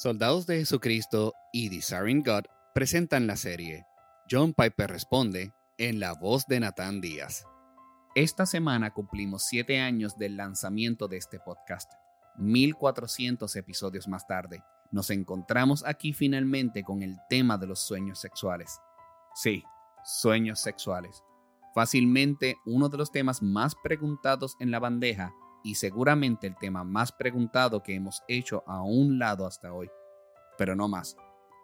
[0.00, 3.84] Soldados de Jesucristo y Desiring God presentan la serie
[4.30, 7.44] John Piper Responde en la voz de Nathan Díaz.
[8.14, 11.92] Esta semana cumplimos siete años del lanzamiento de este podcast.
[12.38, 18.80] 1400 episodios más tarde, nos encontramos aquí finalmente con el tema de los sueños sexuales.
[19.34, 19.62] Sí,
[20.02, 21.22] sueños sexuales.
[21.74, 27.12] Fácilmente uno de los temas más preguntados en la bandeja y seguramente el tema más
[27.12, 29.90] preguntado que hemos hecho a un lado hasta hoy.
[30.58, 31.16] Pero no más.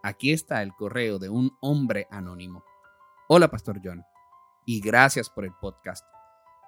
[0.02, 2.64] Aquí está el correo de un hombre anónimo.
[3.28, 4.04] Hola, Pastor John,
[4.64, 6.06] y gracias por el podcast.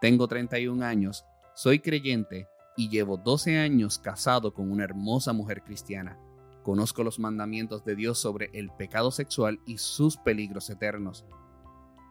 [0.01, 6.19] Tengo 31 años, soy creyente y llevo 12 años casado con una hermosa mujer cristiana.
[6.63, 11.25] Conozco los mandamientos de Dios sobre el pecado sexual y sus peligros eternos.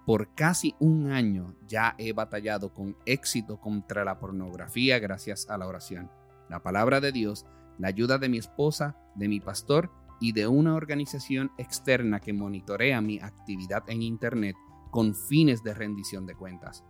[0.08, 5.68] Por casi un año ya he batallado con éxito contra la pornografía gracias a la
[5.68, 6.10] oración,
[6.48, 7.46] la palabra de Dios,
[7.78, 13.02] la ayuda de mi esposa, de mi pastor y de una organización externa que monitorea
[13.02, 14.56] mi actividad en Internet
[14.92, 16.86] con fines de rendición de cuentas.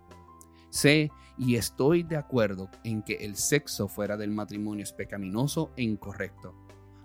[0.70, 5.82] Sé y estoy de acuerdo en que el sexo fuera del matrimonio es pecaminoso e
[5.82, 6.54] incorrecto.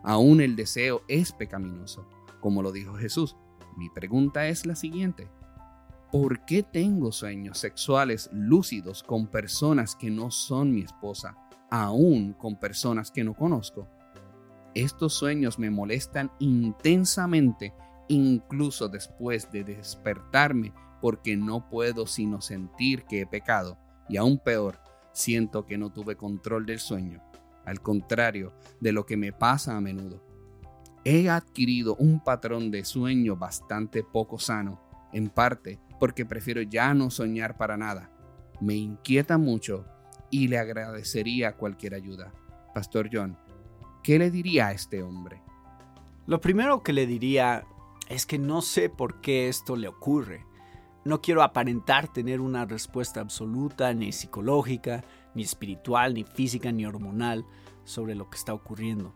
[0.04, 2.06] Aún el deseo es pecaminoso,
[2.42, 3.34] como lo dijo Jesús.
[3.78, 5.30] Mi pregunta es la siguiente.
[6.12, 11.38] ¿Por qué tengo sueños sexuales lúcidos con personas que no son mi esposa,
[11.70, 13.88] aún con personas que no conozco?
[14.74, 17.72] Estos sueños me molestan intensamente,
[18.08, 24.80] incluso después de despertarme, porque no puedo sino sentir que he pecado, y aún peor,
[25.14, 27.22] siento que no tuve control del sueño,
[27.64, 28.52] al contrario
[28.82, 30.22] de lo que me pasa a menudo.
[31.06, 34.78] He adquirido un patrón de sueño bastante poco sano,
[35.14, 38.10] en parte porque prefiero ya no soñar para nada.
[38.60, 39.86] Me inquieta mucho
[40.32, 42.34] y le agradecería cualquier ayuda.
[42.74, 43.38] Pastor John,
[44.02, 45.44] ¿qué le diría a este hombre?
[46.26, 47.64] Lo primero que le diría
[48.08, 50.44] es que no sé por qué esto le ocurre.
[51.04, 55.04] No quiero aparentar tener una respuesta absoluta, ni psicológica,
[55.36, 57.46] ni espiritual, ni física, ni hormonal
[57.84, 59.14] sobre lo que está ocurriendo.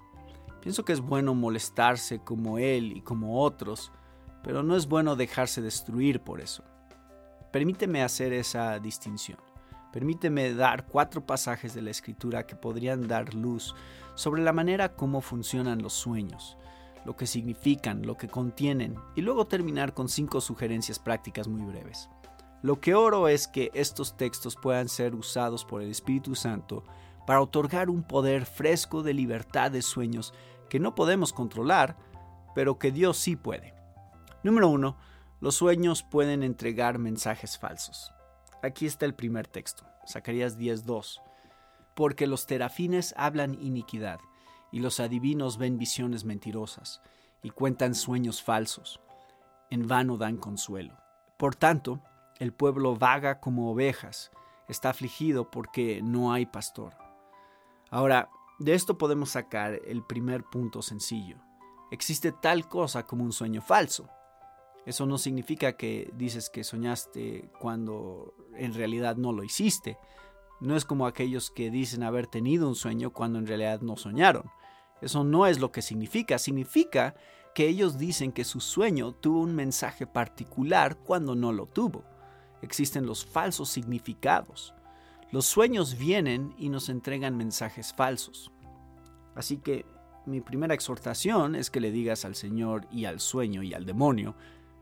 [0.61, 3.91] Pienso que es bueno molestarse como él y como otros,
[4.45, 6.63] pero no es bueno dejarse destruir por eso.
[7.57, 9.39] Permíteme hacer esa distinción.
[9.91, 13.75] Permíteme dar cuatro pasajes de la escritura que podrían dar luz
[14.15, 16.59] sobre la manera como funcionan los sueños,
[17.07, 22.11] lo que significan, lo que contienen, y luego terminar con cinco sugerencias prácticas muy breves.
[22.61, 26.85] Lo que oro es que estos textos puedan ser usados por el Espíritu Santo
[27.27, 30.35] para otorgar un poder fresco de libertad de sueños
[30.69, 31.97] que no podemos controlar,
[32.55, 33.73] pero que Dios sí puede.
[34.43, 34.99] Número uno,
[35.41, 38.13] los sueños pueden entregar mensajes falsos.
[38.63, 41.21] Aquí está el primer texto, Zacarías 10:2.
[41.95, 44.19] Porque los terafines hablan iniquidad,
[44.73, 47.01] y los adivinos ven visiones mentirosas,
[47.43, 49.01] y cuentan sueños falsos.
[49.71, 50.97] En vano dan consuelo.
[51.39, 52.03] Por tanto,
[52.39, 54.31] el pueblo vaga como ovejas,
[54.69, 56.95] está afligido porque no hay pastor.
[57.91, 61.39] Ahora, de esto podemos sacar el primer punto sencillo.
[61.91, 64.09] Existe tal cosa como un sueño falso.
[64.87, 69.99] Eso no significa que dices que soñaste cuando en realidad no lo hiciste.
[70.61, 74.45] No es como aquellos que dicen haber tenido un sueño cuando en realidad no soñaron.
[75.03, 76.39] Eso no es lo que significa.
[76.39, 77.17] Significa
[77.53, 82.05] que ellos dicen que su sueño tuvo un mensaje particular cuando no lo tuvo.
[82.63, 84.73] Existen los falsos significados.
[85.33, 88.53] Los sueños vienen y nos entregan mensajes falsos.
[89.35, 89.85] Así que
[90.27, 94.37] mi primera exhortación es que le digas al Señor y al sueño y al demonio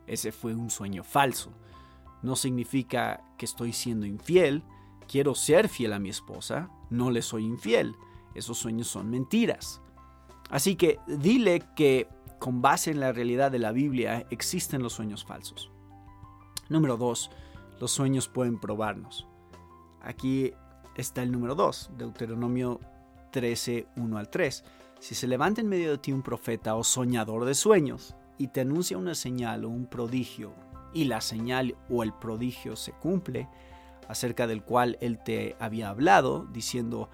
[0.06, 1.53] ese fue un sueño falso.
[2.22, 4.62] No significa que estoy siendo infiel.
[5.09, 6.70] Quiero ser fiel a mi esposa.
[6.91, 7.94] No le soy infiel.
[8.34, 9.81] Esos sueños son mentiras.
[10.50, 15.25] Así que dile que con base en la realidad de la Biblia existen los sueños
[15.25, 15.70] falsos.
[16.69, 17.31] Número 2.
[17.81, 19.26] Los sueños pueden probarnos.
[20.00, 20.53] Aquí
[20.97, 22.80] está el número 2, Deuteronomio
[23.33, 24.65] 13, 1 al 3.
[25.01, 28.60] Si se levanta en medio de ti un profeta o soñador de sueños y te
[28.60, 30.53] anuncia una señal o un prodigio,
[30.92, 33.48] y la señal o el prodigio se cumple,
[34.09, 37.09] acerca del cual él te había hablado, diciendo,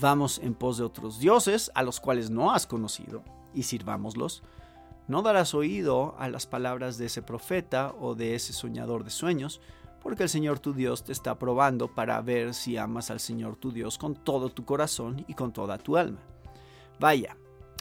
[0.00, 3.22] vamos en pos de otros dioses a los cuales no has conocido,
[3.54, 4.42] y sirvámoslos,
[5.08, 9.60] no darás oído a las palabras de ese profeta o de ese soñador de sueños,
[10.02, 13.72] porque el Señor tu Dios te está probando para ver si amas al Señor tu
[13.72, 16.20] Dios con todo tu corazón y con toda tu alma.
[16.98, 17.36] Vaya,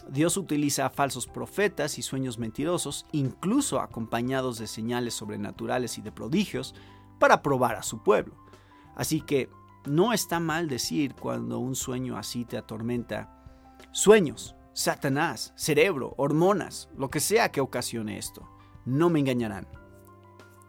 [0.09, 6.11] Dios utiliza a falsos profetas y sueños mentirosos, incluso acompañados de señales sobrenaturales y de
[6.11, 6.75] prodigios,
[7.19, 8.35] para probar a su pueblo.
[8.95, 9.49] Así que
[9.85, 13.43] no está mal decir cuando un sueño así te atormenta,
[13.91, 18.47] sueños, Satanás, cerebro, hormonas, lo que sea que ocasione esto.
[18.85, 19.67] No me engañarán.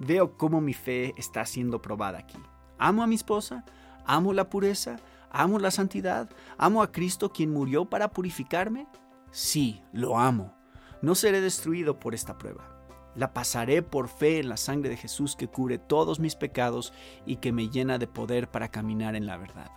[0.01, 2.39] Veo cómo mi fe está siendo probada aquí.
[2.79, 3.65] Amo a mi esposa,
[4.05, 4.97] amo la pureza,
[5.31, 6.29] amo la santidad,
[6.59, 8.89] amo a Cristo quien murió para purificarme.
[9.33, 10.55] Sí, lo amo.
[11.01, 12.69] No seré destruido por esta prueba.
[13.17, 16.93] La pasaré por fe en la sangre de Jesús que cubre todos mis pecados
[17.27, 19.71] y que me llena de poder para caminar en la verdad.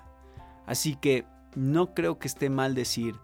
[0.66, 1.26] Así que
[1.56, 3.16] no creo que esté mal decir,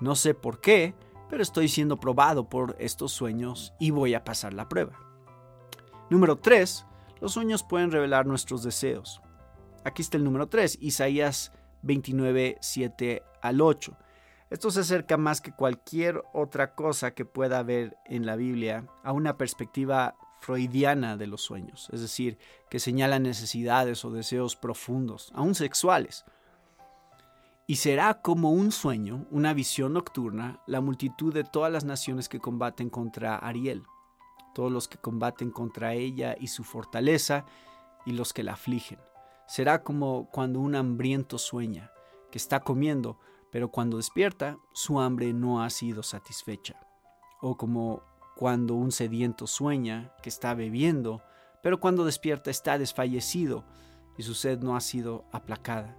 [0.00, 0.94] no sé por qué,
[1.30, 4.98] pero estoy siendo probado por estos sueños y voy a pasar la prueba.
[6.10, 6.84] Número 3.
[7.20, 9.20] Los sueños pueden revelar nuestros deseos.
[9.84, 13.96] Aquí está el número 3, Isaías 29, 7 al 8.
[14.48, 19.12] Esto se acerca más que cualquier otra cosa que pueda haber en la Biblia a
[19.12, 22.38] una perspectiva freudiana de los sueños, es decir,
[22.70, 26.24] que señala necesidades o deseos profundos, aún sexuales.
[27.66, 32.38] Y será como un sueño, una visión nocturna, la multitud de todas las naciones que
[32.38, 33.82] combaten contra Ariel,
[34.54, 37.44] todos los que combaten contra ella y su fortaleza,
[38.04, 39.00] y los que la afligen.
[39.48, 41.90] Será como cuando un hambriento sueña,
[42.30, 43.18] que está comiendo,
[43.56, 46.78] pero cuando despierta, su hambre no ha sido satisfecha.
[47.40, 48.02] O como
[48.36, 51.22] cuando un sediento sueña que está bebiendo,
[51.62, 53.64] pero cuando despierta está desfallecido
[54.18, 55.96] y su sed no ha sido aplacada.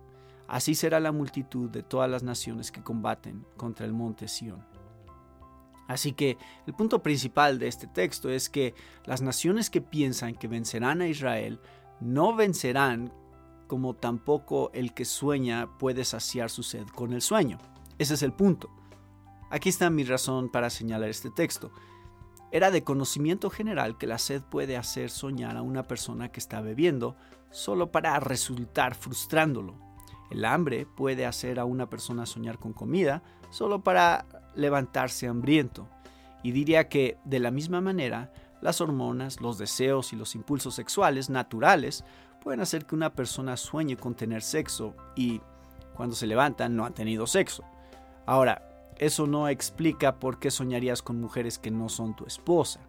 [0.48, 4.64] Así será la multitud de todas las naciones que combaten contra el monte Sión.
[5.88, 6.38] Así que
[6.68, 11.08] el punto principal de este texto es que las naciones que piensan que vencerán a
[11.08, 11.60] Israel
[12.02, 13.12] no vencerán
[13.68, 17.60] como tampoco el que sueña puede saciar su sed con el sueño.
[18.00, 18.70] Ese es el punto.
[19.50, 21.72] Aquí está mi razón para señalar este texto.
[22.52, 26.62] Era de conocimiento general que la sed puede hacer soñar a una persona que está
[26.62, 27.16] bebiendo
[27.52, 29.76] solo para resultar frustrándolo.
[30.32, 34.26] El hambre puede hacer a una persona soñar con comida solo para
[34.56, 35.88] levantarse hambriento.
[36.44, 38.32] Y diría que, de la misma manera,
[38.62, 42.04] las hormonas, los deseos y los impulsos sexuales naturales
[42.48, 45.42] pueden hacer que una persona sueñe con tener sexo y
[45.94, 47.66] cuando se levanta no ha tenido sexo.
[48.26, 52.80] Ahora, eso no explica por qué soñarías con mujeres que no son tu esposa.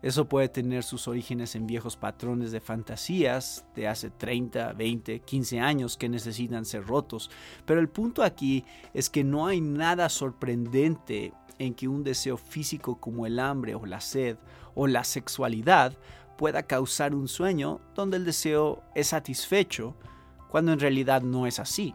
[0.00, 5.60] Eso puede tener sus orígenes en viejos patrones de fantasías de hace 30, 20, 15
[5.60, 7.30] años que necesitan ser rotos.
[7.66, 8.64] Pero el punto aquí
[8.94, 13.84] es que no hay nada sorprendente en que un deseo físico como el hambre o
[13.84, 14.38] la sed
[14.74, 15.92] o la sexualidad
[16.38, 19.96] pueda causar un sueño donde el deseo es satisfecho
[20.48, 21.94] cuando en realidad no es así.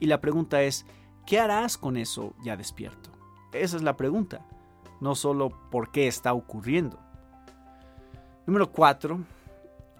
[0.00, 0.86] Y la pregunta es,
[1.26, 3.10] ¿qué harás con eso ya despierto?
[3.52, 4.46] Esa es la pregunta,
[5.00, 6.98] no solo por qué está ocurriendo.
[8.46, 9.20] Número 4.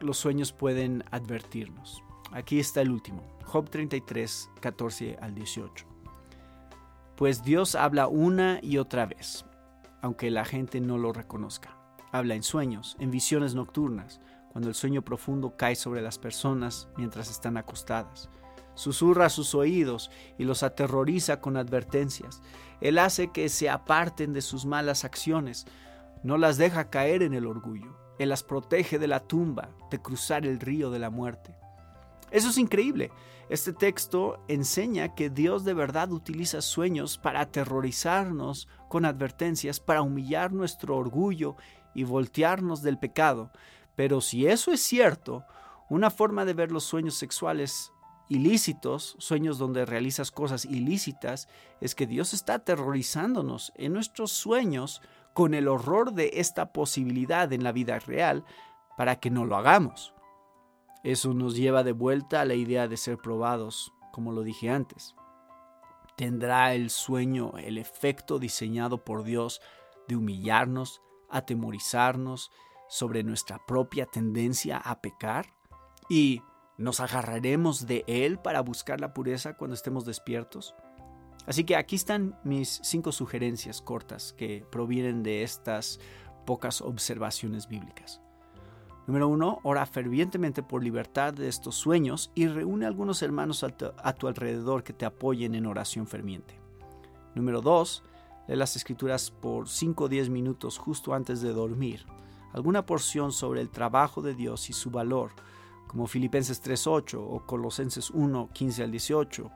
[0.00, 2.02] Los sueños pueden advertirnos.
[2.32, 5.84] Aquí está el último, Job 33, 14 al 18.
[7.14, 9.44] Pues Dios habla una y otra vez,
[10.00, 11.81] aunque la gente no lo reconozca.
[12.12, 14.20] Habla en sueños, en visiones nocturnas,
[14.52, 18.28] cuando el sueño profundo cae sobre las personas mientras están acostadas.
[18.74, 22.42] Susurra sus oídos y los aterroriza con advertencias.
[22.82, 25.66] Él hace que se aparten de sus malas acciones,
[26.22, 27.96] no las deja caer en el orgullo.
[28.18, 31.56] Él las protege de la tumba, de cruzar el río de la muerte.
[32.30, 33.10] Eso es increíble.
[33.48, 40.52] Este texto enseña que Dios de verdad utiliza sueños para aterrorizarnos con advertencias, para humillar
[40.52, 41.56] nuestro orgullo
[41.94, 43.50] y voltearnos del pecado.
[43.94, 45.44] Pero si eso es cierto,
[45.88, 47.92] una forma de ver los sueños sexuales
[48.28, 51.48] ilícitos, sueños donde realizas cosas ilícitas,
[51.80, 55.02] es que Dios está aterrorizándonos en nuestros sueños
[55.34, 58.44] con el horror de esta posibilidad en la vida real
[58.96, 60.14] para que no lo hagamos.
[61.02, 65.14] Eso nos lleva de vuelta a la idea de ser probados, como lo dije antes.
[66.16, 69.60] ¿Tendrá el sueño el efecto diseñado por Dios
[70.08, 72.50] de humillarnos, atemorizarnos
[72.88, 75.46] sobre nuestra propia tendencia a pecar
[76.08, 76.42] y
[76.78, 80.74] nos agarraremos de él para buscar la pureza cuando estemos despiertos.
[81.46, 85.98] Así que aquí están mis cinco sugerencias cortas que provienen de estas
[86.46, 88.20] pocas observaciones bíblicas.
[89.06, 93.70] Número uno, ora fervientemente por libertad de estos sueños y reúne a algunos hermanos a
[93.70, 96.60] tu, a tu alrededor que te apoyen en oración ferviente.
[97.34, 98.04] Número dos,
[98.48, 102.04] Lee las escrituras por 5 o 10 minutos justo antes de dormir.
[102.52, 105.32] Alguna porción sobre el trabajo de Dios y su valor,
[105.86, 109.50] como Filipenses 3.8 o Colosenses 1, 15 al 18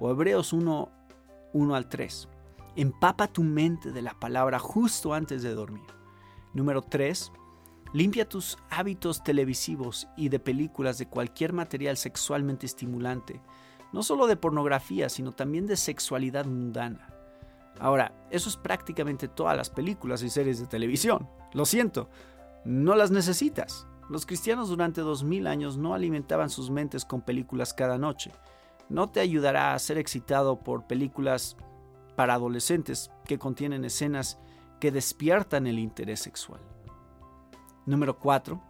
[0.00, 0.88] o Hebreos 1,
[1.52, 2.28] 1 al 3.
[2.76, 5.86] Empapa tu mente de la palabra justo antes de dormir.
[6.54, 7.32] Número 3.
[7.92, 13.40] Limpia tus hábitos televisivos y de películas de cualquier material sexualmente estimulante,
[13.92, 17.17] no solo de pornografía, sino también de sexualidad mundana.
[17.80, 21.28] Ahora, eso es prácticamente todas las películas y series de televisión.
[21.52, 22.08] Lo siento,
[22.64, 23.86] no las necesitas.
[24.08, 28.32] Los cristianos durante dos mil años no alimentaban sus mentes con películas cada noche.
[28.88, 31.56] No te ayudará a ser excitado por películas
[32.16, 34.38] para adolescentes que contienen escenas
[34.80, 36.60] que despiertan el interés sexual.
[37.86, 38.60] Número 4.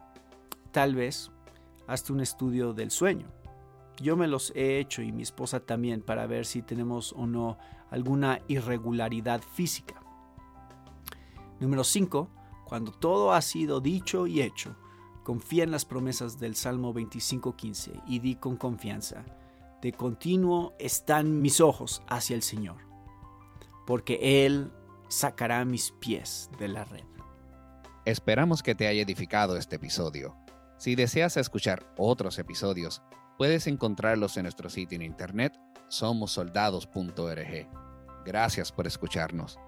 [0.73, 1.31] Tal vez
[1.87, 3.27] hazte un estudio del sueño.
[4.01, 7.59] Yo me los he hecho y mi esposa también para ver si tenemos o no
[7.91, 10.01] alguna irregularidad física.
[11.61, 12.29] Número 5.
[12.65, 14.77] Cuando todo ha sido dicho y hecho,
[15.25, 19.25] confía en las promesas del Salmo 25.15 y di con confianza,
[19.83, 22.77] de continuo están mis ojos hacia el Señor,
[23.87, 24.71] porque Él
[25.09, 27.05] sacará mis pies de la red.
[28.05, 30.37] Esperamos que te haya edificado este episodio.
[30.79, 33.03] Si deseas escuchar otros episodios,
[33.39, 37.69] puedes encontrarlos en nuestro sitio en internet somosoldados.org.
[38.27, 39.59] Gracias por escucharnos.